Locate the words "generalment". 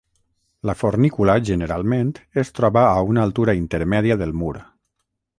1.49-2.09